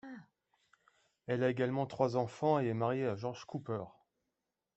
[1.27, 3.83] Elle a également trois enfants et est mariée à George Cooper.